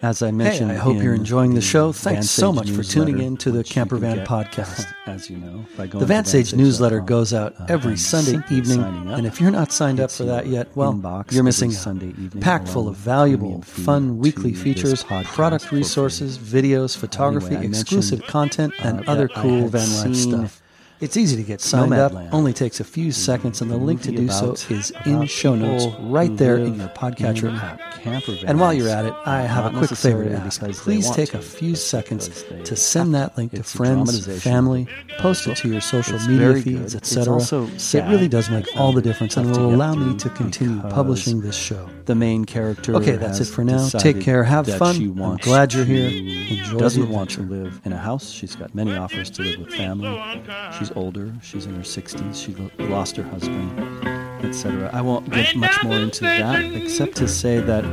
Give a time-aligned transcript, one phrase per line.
[0.00, 1.90] As I mentioned, Hey, I hope you're enjoying the show.
[1.90, 4.86] Thanks so much for tuning in to the which you Camper Van podcast.
[5.06, 8.80] As you know, by going The to Van newsletter goes out Uh, every Sunday evening,
[9.08, 11.72] and if you're not signed up for that yet, well, you're missing.
[11.72, 18.72] Sunday evening, Packed full of valuable, fun weekly features, product resources, videos, photography, exclusive content,
[18.80, 20.62] and uh, other cool van life stuff.
[21.00, 22.12] It's easy to get signed up.
[22.12, 22.32] Nomadland.
[22.32, 25.26] Only takes a few seconds, and the link to movie do so about- is in
[25.26, 27.80] show notes right there in your podcatcher in app.
[28.46, 30.60] And while you're at it, I have a quick favor to ask.
[30.60, 35.46] Please take to, a few seconds to send that link to friends, dramatization family, post
[35.46, 37.34] it to your social It's media feeds, etc.
[37.34, 40.80] also It really does make all the difference and tough will allow me to continue
[40.80, 41.88] publishing this show.
[42.06, 42.94] The main character.
[42.96, 43.86] Okay, that's it for now.
[43.88, 44.44] Take care.
[44.44, 44.96] Have fun.
[45.20, 46.08] I'm glad you're here.
[46.08, 48.30] Enjoy doesn't want to live in a house.
[48.30, 50.18] She's got many offers to live with family.
[50.78, 51.32] She's older.
[51.42, 52.44] She's in her 60s.
[52.44, 53.78] She lost her husband,
[54.44, 54.90] etc.
[54.92, 57.84] I won't get much more into that, except to say that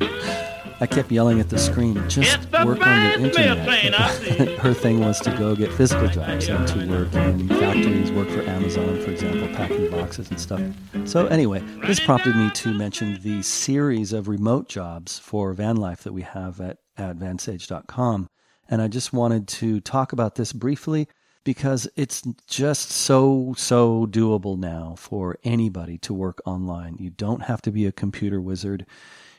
[0.80, 3.64] I kept yelling at the screen, just work on the internet.
[3.64, 4.56] train I see.
[4.56, 8.42] Her thing was to go get physical jobs and to work in factories, work for
[8.42, 10.60] Amazon, for example, packing boxes and stuff.
[11.04, 16.02] So, anyway, this prompted me to mention the series of remote jobs for van life
[16.02, 18.28] that we have at, vansage.com.
[18.68, 21.08] And I just wanted to talk about this briefly
[21.44, 26.96] because it's just so, so doable now for anybody to work online.
[26.98, 28.86] You don't have to be a computer wizard.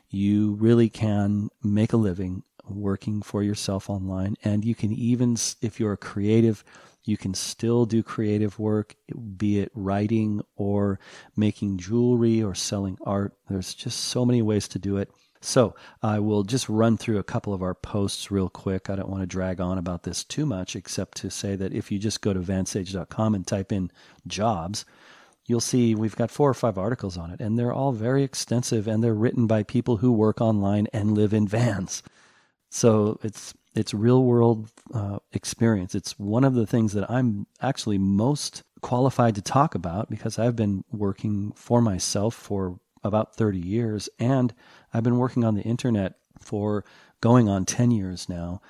[0.10, 4.36] You really can make a living working for yourself online.
[4.44, 6.64] And you can even if you're a creative
[7.08, 8.96] you can still do creative work
[9.38, 11.00] be it writing or
[11.36, 13.34] making jewelry or selling art.
[13.48, 15.12] There's just so many ways to do it
[15.46, 19.10] so i will just run through a couple of our posts real quick i don't
[19.10, 22.22] want to drag on about this too much except to say that if you just
[22.22, 23.92] go to vansage.com and type in
[24.28, 24.86] jobs
[25.48, 28.88] you'll see we've got four or five articles on it, and they're all very extensive
[28.88, 32.04] and they're written by people who work online and live in vans.
[32.70, 35.96] So it's it's real world uh, experience.
[35.96, 40.56] It's one of the things that I'm actually most qualified to talk about because I've
[40.56, 44.54] been working for myself for about 30 years, and
[44.94, 46.84] I've been working on the internet for
[47.22, 48.62] going on 10 years now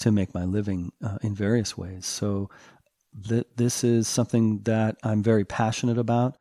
[0.00, 2.04] to make my living uh, in various ways.
[2.04, 2.50] So
[3.28, 6.36] th- this is something that I'm very passionate about.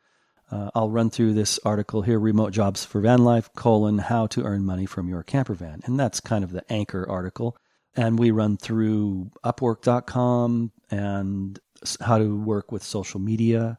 [0.52, 4.44] Uh, I'll run through this article here: "Remote Jobs for Van Life: colon How to
[4.44, 7.58] Earn Money from Your Camper Van," and that's kind of the anchor article.
[7.96, 11.60] And we run through Upwork.com and
[12.02, 13.78] how to work with social media,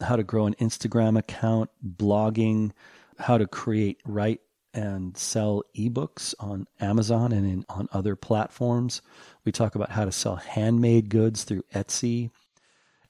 [0.00, 2.72] how to grow an Instagram account, blogging,
[3.20, 4.40] how to create, write,
[4.72, 9.02] and sell ebooks on Amazon and in, on other platforms.
[9.44, 12.30] We talk about how to sell handmade goods through Etsy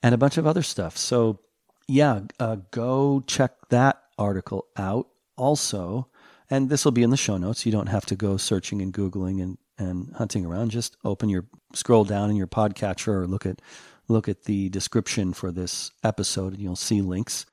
[0.02, 0.96] and a bunch of other stuff.
[0.96, 1.40] So,
[1.86, 6.08] yeah, uh, go check that article out also.
[6.48, 7.66] And this will be in the show notes.
[7.66, 10.70] You don't have to go searching and Googling and, and hunting around.
[10.70, 13.60] Just open your scroll down in your podcatcher or look at
[14.08, 17.46] look at the description for this episode and you'll see links.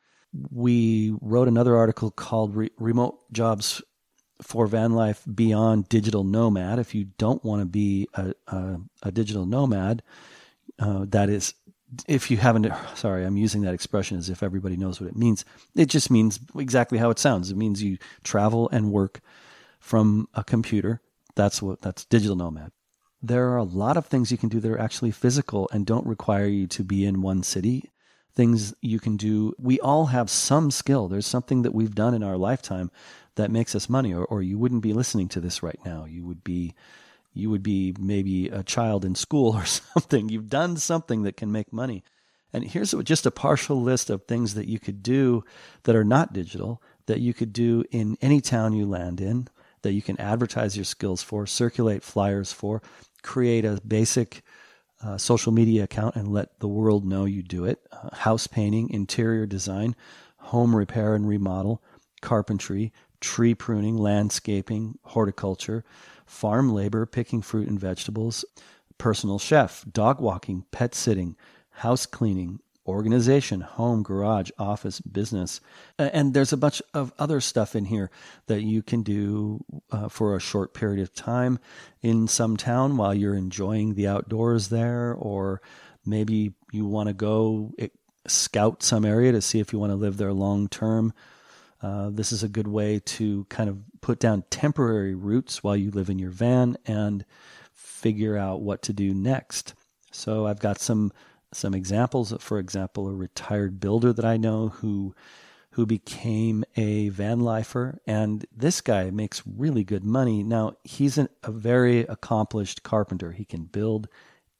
[0.51, 3.81] We wrote another article called Re- Remote Jobs
[4.41, 6.79] for Van Life Beyond Digital Nomad.
[6.79, 10.03] If you don't want to be a, a, a digital nomad,
[10.79, 11.53] uh, that is,
[12.07, 15.43] if you haven't, sorry, I'm using that expression as if everybody knows what it means.
[15.75, 17.49] It just means exactly how it sounds.
[17.49, 19.21] It means you travel and work
[19.79, 21.01] from a computer.
[21.35, 22.71] That's what, that's digital nomad.
[23.21, 26.05] There are a lot of things you can do that are actually physical and don't
[26.05, 27.89] require you to be in one city.
[28.37, 29.55] Things you can do.
[29.57, 31.07] We all have some skill.
[31.07, 32.91] There's something that we've done in our lifetime
[33.33, 36.05] that makes us money, or, or you wouldn't be listening to this right now.
[36.05, 36.75] You would be
[37.33, 40.29] you would be maybe a child in school or something.
[40.29, 42.03] You've done something that can make money.
[42.53, 45.43] And here's just a partial list of things that you could do
[45.83, 49.47] that are not digital, that you could do in any town you land in,
[49.81, 52.83] that you can advertise your skills for, circulate flyers for,
[53.23, 54.43] create a basic
[55.03, 57.85] uh, social media account and let the world know you do it.
[57.91, 59.95] Uh, house painting, interior design,
[60.37, 61.83] home repair and remodel,
[62.21, 65.83] carpentry, tree pruning, landscaping, horticulture,
[66.25, 68.43] farm labor, picking fruit and vegetables,
[68.97, 71.35] personal chef, dog walking, pet sitting,
[71.69, 75.59] house cleaning, organization, home, garage, office, business.
[75.97, 78.09] And there's a bunch of other stuff in here
[78.47, 81.59] that you can do uh, for a short period of time
[82.01, 85.61] in some town while you're enjoying the outdoors there, or
[86.05, 87.87] maybe you want to go eh,
[88.25, 91.13] scout some area to see if you want to live there long term.
[91.81, 95.91] Uh, this is a good way to kind of put down temporary roots while you
[95.91, 97.23] live in your van and
[97.73, 99.73] figure out what to do next.
[100.11, 101.11] So I've got some
[101.53, 102.33] some examples.
[102.39, 105.13] For example, a retired builder that I know who
[105.71, 107.99] who became a van lifer.
[108.07, 110.41] And this guy makes really good money.
[110.41, 113.31] Now, he's an, a very accomplished carpenter.
[113.31, 114.07] He can build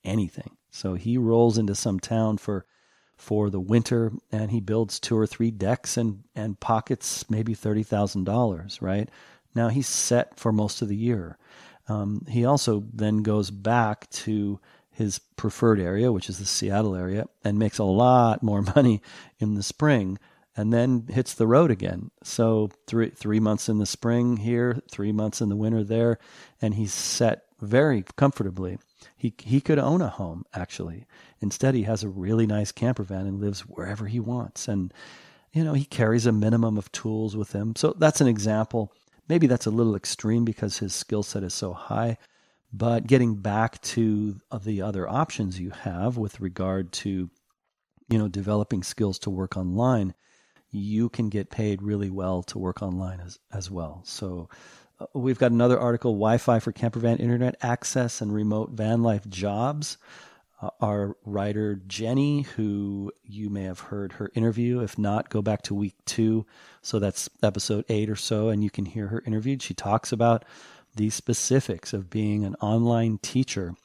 [0.04, 0.58] anything.
[0.70, 2.66] So he rolls into some town for
[3.18, 8.80] for the winter and he builds two or three decks and, and pockets maybe $30,000,
[8.80, 9.10] right?
[9.56, 11.40] Now he's set for most of the year.
[11.88, 14.60] Um, he also then goes back to
[14.98, 19.02] his preferred area, which is the Seattle area, and makes a lot more money
[19.40, 20.18] in the spring
[20.58, 22.10] and then hits the road again.
[22.24, 26.18] So three three months in the spring here, three months in the winter there,
[26.60, 28.80] and he's set very comfortably.
[29.16, 31.06] He he could own a home actually.
[31.40, 34.68] Instead, he has a really nice camper van and lives wherever he wants.
[34.68, 34.92] And
[35.54, 37.76] you know, he carries a minimum of tools with him.
[37.76, 38.92] So that's an example.
[39.30, 42.18] Maybe that's a little extreme because his skill set is so high.
[42.74, 47.30] But getting back to the other options you have with regard to,
[48.10, 50.14] you know, developing skills to work online,
[50.70, 54.02] you can get paid really well to work online as, as well.
[54.04, 54.50] So
[55.00, 59.98] uh, we've got another article, Wi-Fi for campervan internet access and remote van life jobs.
[60.60, 64.82] Uh, our writer Jenny, who you may have heard her interview.
[64.82, 66.46] If not, go back to week two.
[66.82, 69.62] So that's episode eight or so, and you can hear her interviewed.
[69.62, 70.46] She talks about
[70.98, 73.76] the specifics of being an online teacher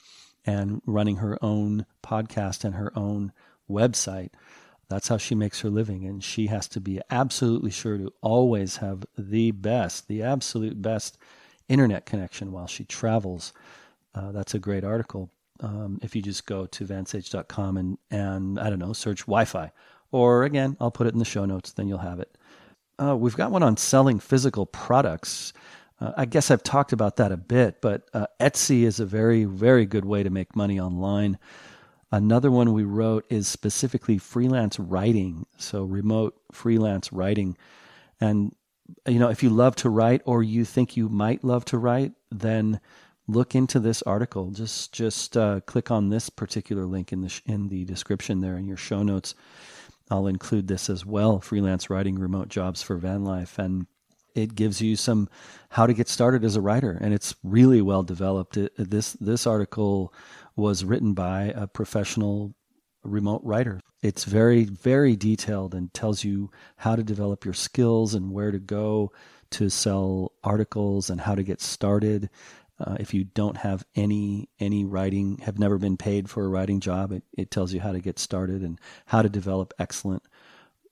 [0.44, 3.32] and running her own podcast and her own
[3.70, 4.30] website.
[4.88, 6.04] That's how she makes her living.
[6.04, 11.16] And she has to be absolutely sure to always have the best, the absolute best
[11.68, 13.52] internet connection while she travels.
[14.14, 15.30] Uh, that's a great article.
[15.60, 19.70] Um, if you just go to vansage.com and, and, I don't know, search Wi Fi.
[20.10, 22.36] Or again, I'll put it in the show notes, then you'll have it.
[23.02, 25.52] Uh, we've got one on selling physical products.
[26.00, 29.44] Uh, I guess I've talked about that a bit, but uh, Etsy is a very,
[29.44, 31.38] very good way to make money online.
[32.10, 37.56] Another one we wrote is specifically freelance writing, so remote freelance writing.
[38.20, 38.54] And,
[39.06, 42.12] you know, if you love to write or you think you might love to write,
[42.30, 42.80] then
[43.26, 44.50] look into this article.
[44.50, 48.58] Just just uh, click on this particular link in the sh- in the description there
[48.58, 49.34] in your show notes.
[50.10, 53.86] I'll include this as well: freelance writing, remote jobs for van life, and
[54.34, 55.28] it gives you some
[55.70, 58.56] how to get started as a writer, and it's really well developed.
[58.56, 60.12] It, this this article
[60.56, 62.54] was written by a professional
[63.04, 63.80] remote writer.
[64.02, 68.58] It's very very detailed and tells you how to develop your skills and where to
[68.58, 69.12] go
[69.50, 72.30] to sell articles and how to get started.
[72.80, 76.80] Uh, if you don't have any any writing, have never been paid for a writing
[76.80, 80.22] job, it, it tells you how to get started and how to develop excellent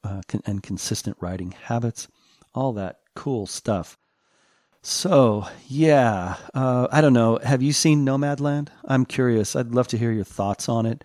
[0.05, 2.07] uh, con- and consistent writing habits.
[2.55, 3.97] All that cool stuff.
[4.83, 7.39] So, yeah, uh, I don't know.
[7.43, 8.69] Have you seen Nomadland?
[8.85, 9.55] I'm curious.
[9.55, 11.05] I'd love to hear your thoughts on it.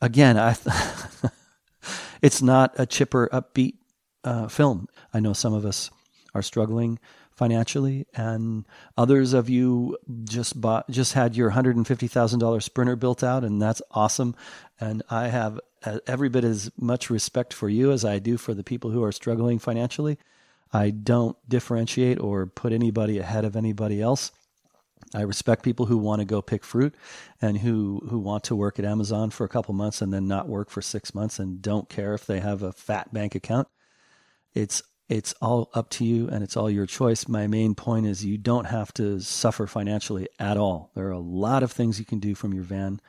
[0.00, 0.56] Again, I
[2.22, 3.74] it's not a chipper, upbeat
[4.24, 4.88] uh, film.
[5.12, 5.90] I know some of us
[6.34, 6.98] are struggling
[7.32, 8.66] financially, and
[8.96, 13.22] others of you just bought, just had your hundred and fifty thousand dollar Sprinter built
[13.22, 14.34] out, and that's awesome.
[14.80, 18.54] And I have uh, every bit as much respect for you as I do for
[18.54, 20.18] the people who are struggling financially.
[20.72, 24.30] I don't differentiate or put anybody ahead of anybody else.
[25.14, 26.94] I respect people who want to go pick fruit
[27.42, 30.48] and who, who want to work at Amazon for a couple months and then not
[30.48, 33.66] work for six months and don't care if they have a fat bank account.
[34.54, 37.26] It's it's all up to you and it's all your choice.
[37.26, 40.92] My main point is you don't have to suffer financially at all.
[40.94, 43.00] There are a lot of things you can do from your van.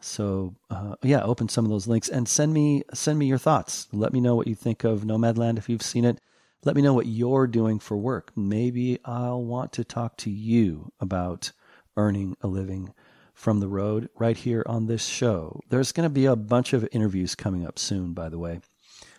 [0.00, 3.86] So uh, yeah, open some of those links and send me send me your thoughts.
[3.92, 6.20] Let me know what you think of Nomadland if you've seen it.
[6.64, 8.32] Let me know what you're doing for work.
[8.34, 11.52] Maybe I'll want to talk to you about
[11.96, 12.94] earning a living
[13.34, 15.60] from the road right here on this show.
[15.68, 18.60] There's going to be a bunch of interviews coming up soon, by the way.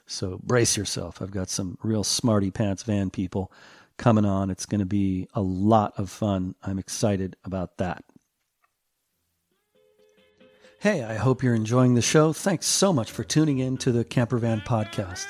[0.07, 1.21] So brace yourself.
[1.21, 3.51] I've got some real smarty pants van people
[3.97, 4.49] coming on.
[4.49, 6.55] It's going to be a lot of fun.
[6.63, 8.03] I'm excited about that.
[10.79, 12.33] Hey, I hope you're enjoying the show.
[12.33, 15.25] Thanks so much for tuning in to the Campervan Podcast.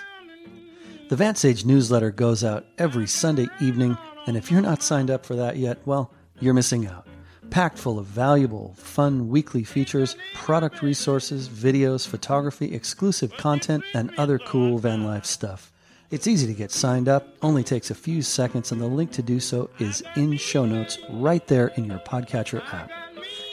[1.08, 3.96] The VanSage newsletter goes out every Sunday evening,
[4.26, 7.06] and if you're not signed up for that yet, well, you're missing out.
[7.52, 14.40] Packed full of valuable, fun weekly features, product resources, videos, photography, exclusive content, and other
[14.40, 15.72] cool van life stuff.
[16.10, 19.22] It's easy to get signed up, only takes a few seconds, and the link to
[19.22, 22.90] do so is in show notes right there in your podcatcher app.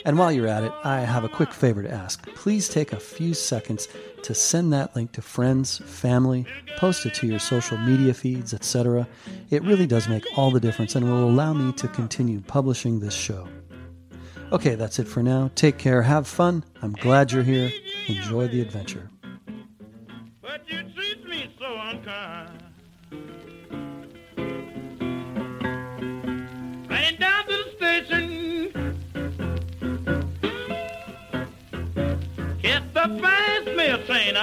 [0.05, 2.25] And while you're at it, I have a quick favor to ask.
[2.35, 3.87] Please take a few seconds
[4.23, 6.45] to send that link to friends, family,
[6.77, 9.07] post it to your social media feeds, etc.
[9.49, 13.13] It really does make all the difference and will allow me to continue publishing this
[13.13, 13.47] show.
[14.51, 15.49] Okay, that's it for now.
[15.55, 16.63] Take care, have fun.
[16.81, 17.71] I'm glad you're here.
[18.07, 19.09] Enjoy the adventure.
[20.41, 22.52] But you treat me so unkind.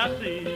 [0.01, 0.50] I see.